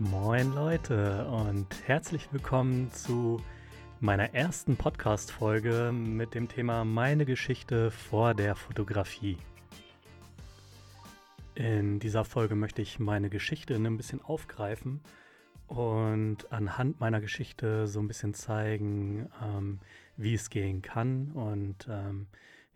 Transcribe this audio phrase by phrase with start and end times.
[0.00, 3.38] Moin Leute und herzlich willkommen zu
[4.00, 9.36] meiner ersten Podcast-Folge mit dem Thema Meine Geschichte vor der Fotografie.
[11.54, 15.02] In dieser Folge möchte ich meine Geschichte ein bisschen aufgreifen
[15.66, 19.80] und anhand meiner Geschichte so ein bisschen zeigen, ähm,
[20.16, 21.32] wie es gehen kann.
[21.32, 22.26] Und ähm,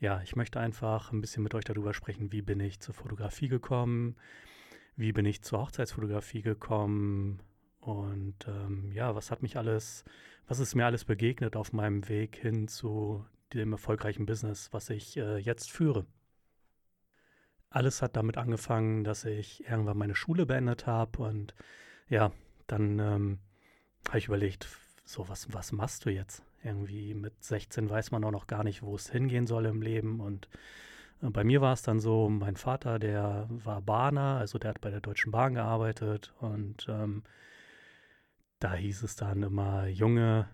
[0.00, 3.46] ja, ich möchte einfach ein bisschen mit euch darüber sprechen, wie bin ich zur Fotografie
[3.46, 4.16] gekommen,
[4.96, 7.40] wie bin ich zur Hochzeitsfotografie gekommen
[7.80, 10.04] und ähm, ja, was hat mich alles,
[10.46, 15.16] was ist mir alles begegnet auf meinem Weg hin zu dem erfolgreichen Business, was ich
[15.16, 16.06] äh, jetzt führe.
[17.70, 21.54] Alles hat damit angefangen, dass ich irgendwann meine Schule beendet habe und
[22.08, 22.32] ja,
[22.66, 23.38] dann ähm,
[24.06, 24.68] habe ich überlegt,
[25.04, 26.42] so was, was machst du jetzt?
[26.62, 30.20] Irgendwie mit 16 weiß man auch noch gar nicht, wo es hingehen soll im Leben
[30.20, 30.48] und
[31.30, 34.90] bei mir war es dann so, mein Vater, der war Bahner, also der hat bei
[34.90, 37.22] der Deutschen Bahn gearbeitet und ähm,
[38.58, 40.48] da hieß es dann immer, Junge,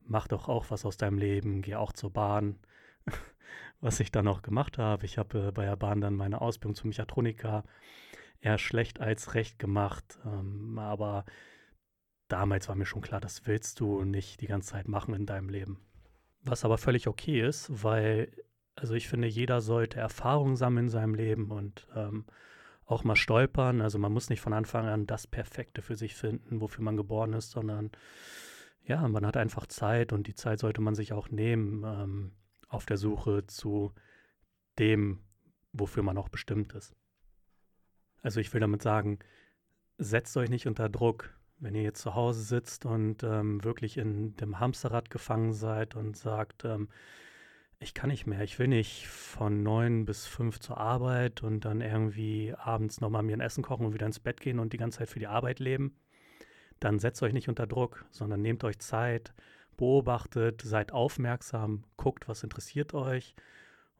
[0.00, 2.58] mach doch auch was aus deinem Leben, geh auch zur Bahn.
[3.80, 5.04] was ich dann auch gemacht habe.
[5.04, 7.64] Ich habe äh, bei der Bahn dann meine Ausbildung zum Mechatroniker
[8.40, 11.24] eher schlecht als recht gemacht, ähm, aber
[12.28, 15.48] damals war mir schon klar, das willst du nicht die ganze Zeit machen in deinem
[15.48, 15.80] Leben.
[16.42, 18.30] Was aber völlig okay ist, weil
[18.80, 22.24] also ich finde, jeder sollte Erfahrungen sammeln in seinem Leben und ähm,
[22.86, 23.80] auch mal stolpern.
[23.80, 27.32] Also man muss nicht von Anfang an das Perfekte für sich finden, wofür man geboren
[27.32, 27.90] ist, sondern
[28.84, 32.32] ja, man hat einfach Zeit und die Zeit sollte man sich auch nehmen ähm,
[32.68, 33.92] auf der Suche zu
[34.78, 35.20] dem,
[35.72, 36.94] wofür man auch bestimmt ist.
[38.22, 39.18] Also ich will damit sagen,
[39.98, 44.36] setzt euch nicht unter Druck, wenn ihr jetzt zu Hause sitzt und ähm, wirklich in
[44.36, 46.88] dem Hamsterrad gefangen seid und sagt, ähm,
[47.80, 48.42] ich kann nicht mehr.
[48.42, 53.36] Ich will nicht von neun bis fünf zur Arbeit und dann irgendwie abends nochmal mir
[53.36, 55.60] ein Essen kochen und wieder ins Bett gehen und die ganze Zeit für die Arbeit
[55.60, 55.96] leben.
[56.80, 59.32] Dann setzt euch nicht unter Druck, sondern nehmt euch Zeit,
[59.76, 63.34] beobachtet, seid aufmerksam, guckt, was interessiert euch.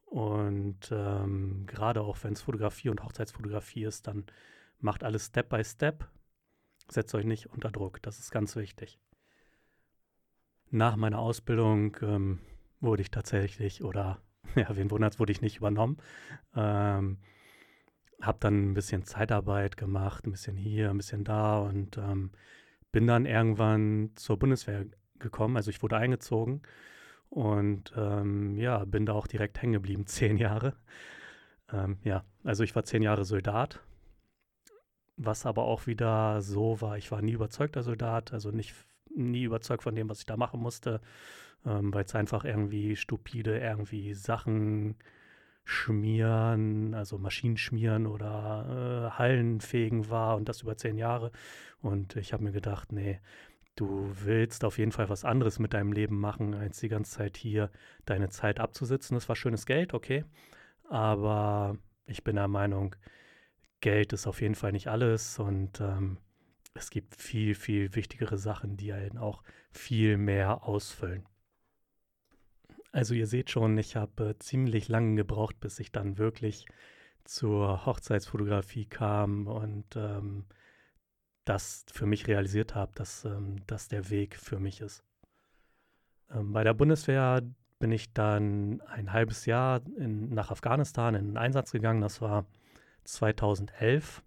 [0.06, 4.24] Und ähm, gerade auch wenn es Fotografie und Hochzeitsfotografie ist, dann
[4.80, 6.08] macht alles Step by Step.
[6.88, 8.98] Setzt euch nicht unter Druck, das ist ganz wichtig.
[10.70, 12.38] Nach meiner Ausbildung ähm,
[12.80, 14.20] wurde ich tatsächlich, oder
[14.54, 15.98] ja, wen wundert wurde ich nicht übernommen.
[16.54, 17.18] Ähm,
[18.20, 22.32] habe dann ein bisschen Zeitarbeit gemacht, ein bisschen hier, ein bisschen da und ähm,
[22.90, 24.86] bin dann irgendwann zur Bundeswehr
[25.18, 25.56] gekommen.
[25.56, 26.62] Also ich wurde eingezogen
[27.30, 30.74] und ähm, ja, bin da auch direkt hängen geblieben, zehn Jahre.
[31.72, 33.80] Ähm, ja, also ich war zehn Jahre Soldat,
[35.16, 38.74] was aber auch wieder so war, ich war nie überzeugter Soldat, also nicht
[39.14, 41.00] nie überzeugt von dem, was ich da machen musste
[41.66, 44.96] ähm, weil es einfach irgendwie stupide irgendwie Sachen
[45.64, 51.30] schmieren, also Maschinen schmieren oder äh, Hallenfegen war und das über zehn Jahre.
[51.82, 53.20] Und ich habe mir gedacht, nee,
[53.76, 57.36] du willst auf jeden Fall was anderes mit deinem Leben machen, als die ganze Zeit
[57.36, 57.70] hier
[58.06, 59.14] deine Zeit abzusitzen.
[59.14, 60.24] Das war schönes Geld, okay.
[60.88, 61.76] Aber
[62.06, 62.96] ich bin der Meinung,
[63.80, 66.18] Geld ist auf jeden Fall nicht alles und ähm,
[66.78, 71.26] es gibt viel, viel wichtigere Sachen, die einen auch viel mehr ausfüllen.
[72.92, 76.66] Also ihr seht schon, ich habe äh, ziemlich lange gebraucht, bis ich dann wirklich
[77.24, 80.46] zur Hochzeitsfotografie kam und ähm,
[81.44, 85.04] das für mich realisiert habe, dass ähm, das der Weg für mich ist.
[86.30, 87.42] Ähm, bei der Bundeswehr
[87.78, 92.00] bin ich dann ein halbes Jahr in, nach Afghanistan in den Einsatz gegangen.
[92.00, 92.46] Das war
[93.04, 94.22] 2011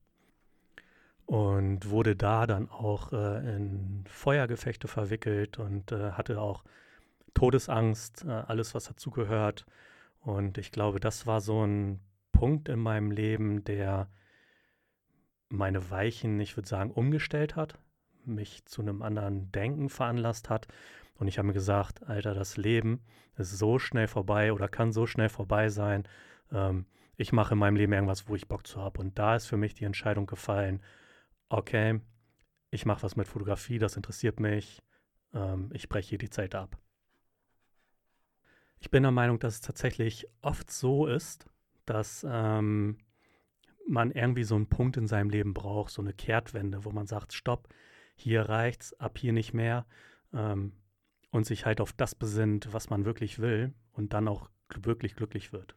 [1.32, 6.66] und wurde da dann auch äh, in Feuergefechte verwickelt und äh, hatte auch
[7.34, 9.66] Todesangst, äh, alles, was dazugehört.
[10.20, 12.02] Und ich glaube, das war so ein
[12.34, 14.10] Punkt in meinem Leben, der
[15.48, 17.80] meine Weichen, ich würde sagen, umgestellt hat,
[18.26, 20.68] mich zu einem anderen Denken veranlasst hat.
[21.16, 23.00] Und ich habe mir gesagt, Alter, das Leben
[23.38, 26.04] ist so schnell vorbei oder kann so schnell vorbei sein.
[26.52, 29.00] Ähm, ich mache in meinem Leben irgendwas, wo ich Bock zu habe.
[29.00, 30.82] Und da ist für mich die Entscheidung gefallen,
[31.52, 32.00] okay,
[32.70, 34.82] ich mache was mit Fotografie, das interessiert mich,
[35.34, 36.78] ähm, ich breche hier die Zeit ab.
[38.80, 41.46] Ich bin der Meinung, dass es tatsächlich oft so ist,
[41.86, 42.98] dass ähm,
[43.88, 47.34] man irgendwie so einen Punkt in seinem Leben braucht, so eine Kehrtwende, wo man sagt,
[47.34, 47.68] stopp,
[48.16, 49.86] hier reicht's, ab hier nicht mehr
[50.34, 50.74] ähm,
[51.30, 54.50] und sich halt auf das besinnt, was man wirklich will und dann auch
[54.82, 55.76] wirklich glücklich wird.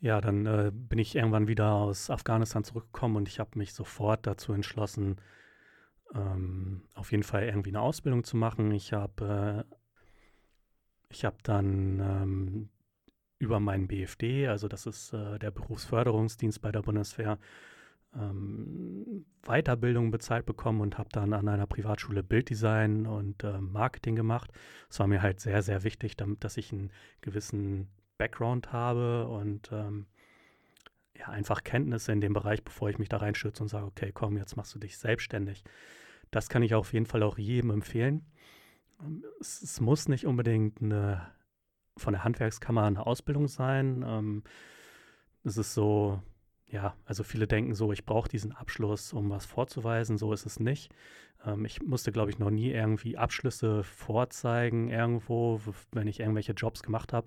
[0.00, 4.26] Ja, dann äh, bin ich irgendwann wieder aus Afghanistan zurückgekommen und ich habe mich sofort
[4.26, 5.16] dazu entschlossen,
[6.14, 8.70] ähm, auf jeden Fall irgendwie eine Ausbildung zu machen.
[8.72, 9.64] Ich habe
[11.12, 12.68] äh, habe dann ähm,
[13.38, 17.38] über meinen BFD, also das ist äh, der Berufsförderungsdienst bei der Bundeswehr,
[18.14, 24.50] ähm, Weiterbildung bezahlt bekommen und habe dann an einer Privatschule Bilddesign und äh, Marketing gemacht.
[24.88, 29.70] Das war mir halt sehr, sehr wichtig, damit, dass ich einen gewissen Background habe und
[29.72, 30.06] ähm,
[31.16, 34.36] ja, einfach Kenntnisse in dem Bereich, bevor ich mich da reinstürze und sage, okay, komm,
[34.36, 35.64] jetzt machst du dich selbstständig.
[36.30, 38.26] Das kann ich auf jeden Fall auch jedem empfehlen.
[39.40, 41.26] Es, es muss nicht unbedingt eine,
[41.96, 44.04] von der Handwerkskammer eine Ausbildung sein.
[44.06, 44.42] Ähm,
[45.44, 46.22] es ist so,
[46.70, 50.18] ja, also viele denken so, ich brauche diesen Abschluss, um was vorzuweisen.
[50.18, 50.92] So ist es nicht.
[51.44, 55.60] Ähm, ich musste, glaube ich, noch nie irgendwie Abschlüsse vorzeigen irgendwo,
[55.92, 57.26] wenn ich irgendwelche Jobs gemacht habe.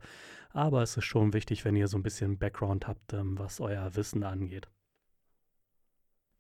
[0.52, 3.96] Aber es ist schon wichtig, wenn ihr so ein bisschen Background habt, ähm, was euer
[3.96, 4.70] Wissen angeht.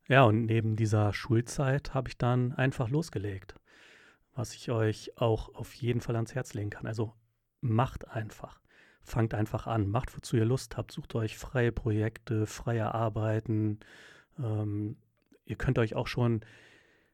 [0.07, 3.55] Ja, und neben dieser Schulzeit habe ich dann einfach losgelegt,
[4.33, 6.85] was ich euch auch auf jeden Fall ans Herz legen kann.
[6.85, 7.13] Also
[7.61, 8.60] macht einfach
[9.03, 13.79] fangt einfach an, macht, wozu ihr Lust habt, sucht euch freie Projekte, freie Arbeiten.
[14.39, 14.97] Ähm,
[15.45, 16.41] ihr könnt euch auch schon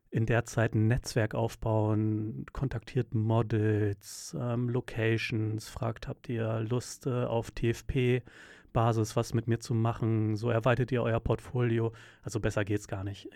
[0.09, 7.25] in der Zeit ein Netzwerk aufbauen, kontaktiert Models, ähm, Locations, fragt, habt ihr Lust äh,
[7.25, 10.35] auf TFP-Basis was mit mir zu machen?
[10.35, 11.93] So erweitert ihr euer Portfolio.
[12.21, 13.29] Also besser geht's gar nicht.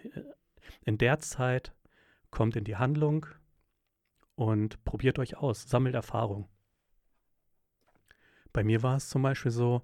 [0.86, 1.74] In der Zeit
[2.30, 3.26] kommt in die Handlung
[4.36, 6.48] und probiert euch aus, sammelt Erfahrung.
[8.54, 9.84] Bei mir war es zum Beispiel so,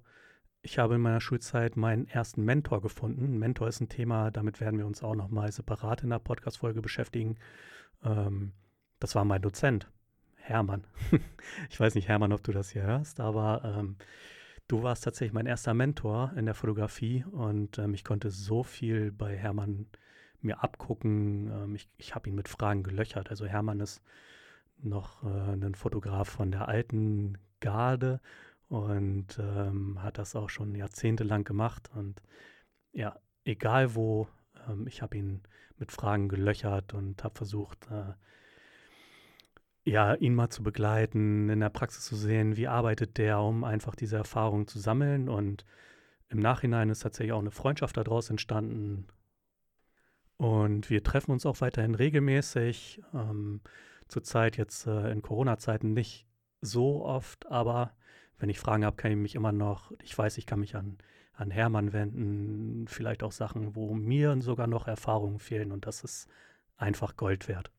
[0.62, 3.38] ich habe in meiner Schulzeit meinen ersten Mentor gefunden.
[3.38, 7.36] Mentor ist ein Thema, damit werden wir uns auch nochmal separat in der Podcast-Folge beschäftigen.
[8.04, 8.52] Ähm,
[8.98, 9.88] das war mein Dozent,
[10.36, 10.84] Hermann.
[11.70, 13.96] ich weiß nicht, Hermann, ob du das hier hörst, aber ähm,
[14.66, 19.12] du warst tatsächlich mein erster Mentor in der Fotografie und ähm, ich konnte so viel
[19.12, 19.86] bei Hermann
[20.40, 21.50] mir abgucken.
[21.50, 23.30] Ähm, ich ich habe ihn mit Fragen gelöchert.
[23.30, 24.02] Also Hermann ist
[24.78, 28.20] noch äh, ein Fotograf von der alten Garde
[28.68, 31.90] und ähm, hat das auch schon jahrzehntelang gemacht.
[31.94, 32.22] Und
[32.92, 34.28] ja, egal wo,
[34.68, 35.42] ähm, ich habe ihn
[35.78, 38.12] mit Fragen gelöchert und habe versucht, äh,
[39.84, 43.94] ja, ihn mal zu begleiten, in der Praxis zu sehen, wie arbeitet der, um einfach
[43.94, 45.28] diese Erfahrung zu sammeln.
[45.30, 45.64] Und
[46.28, 49.06] im Nachhinein ist tatsächlich auch eine Freundschaft daraus entstanden.
[50.36, 53.02] Und wir treffen uns auch weiterhin regelmäßig.
[53.14, 53.62] Ähm,
[54.08, 56.26] zurzeit jetzt äh, in Corona-Zeiten nicht
[56.60, 57.92] so oft, aber
[58.38, 60.98] wenn ich Fragen habe, kann ich mich immer noch, ich weiß, ich kann mich an,
[61.34, 66.28] an Hermann wenden, vielleicht auch Sachen, wo mir sogar noch Erfahrungen fehlen und das ist
[66.76, 67.70] einfach Gold wert.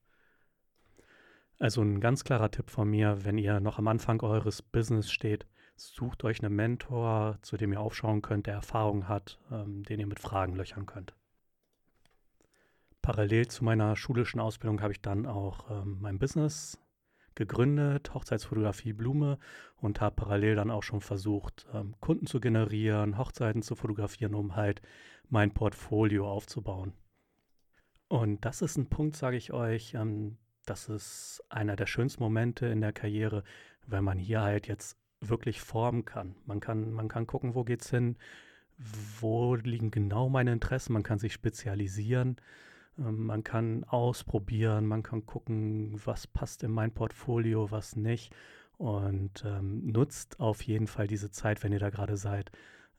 [1.59, 5.45] Also ein ganz klarer Tipp von mir, wenn ihr noch am Anfang eures Business steht,
[5.75, 10.07] sucht euch einen Mentor, zu dem ihr aufschauen könnt, der Erfahrung hat, ähm, den ihr
[10.07, 11.13] mit Fragen löchern könnt.
[13.01, 16.77] Parallel zu meiner schulischen Ausbildung habe ich dann auch ähm, mein Business
[17.35, 19.37] gegründet, Hochzeitsfotografie Blume
[19.77, 24.55] und habe parallel dann auch schon versucht, ähm, Kunden zu generieren, Hochzeiten zu fotografieren, um
[24.55, 24.81] halt
[25.29, 26.93] mein Portfolio aufzubauen.
[28.07, 32.67] Und das ist ein Punkt, sage ich euch, ähm, das ist einer der schönsten Momente
[32.67, 33.43] in der Karriere,
[33.87, 36.35] weil man hier halt jetzt wirklich formen kann.
[36.45, 38.17] Man kann, man kann gucken, wo geht's hin,
[39.19, 42.37] wo liegen genau meine Interessen, man kann sich spezialisieren
[42.99, 48.33] man kann ausprobieren, man kann gucken, was passt in mein Portfolio, was nicht.
[48.77, 52.51] Und ähm, nutzt auf jeden Fall diese Zeit, wenn ihr da gerade seid.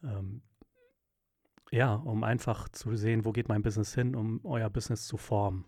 [0.02, 0.42] Ähm,
[1.70, 5.64] ja, um einfach zu sehen, wo geht mein Business hin, um euer Business zu formen.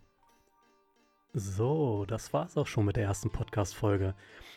[1.35, 4.15] So, das war's auch schon mit der ersten Podcast-Folge.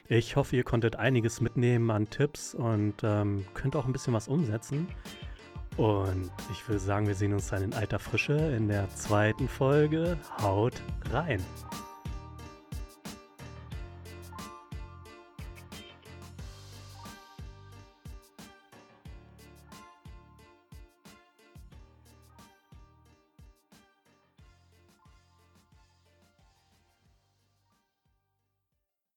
[0.10, 4.28] Ich hoffe, ihr konntet einiges mitnehmen an Tipps und ähm, könnt auch ein bisschen was
[4.28, 4.88] umsetzen.
[5.78, 10.18] Und ich würde sagen, wir sehen uns dann in alter Frische in der zweiten Folge.
[10.42, 11.44] Haut rein!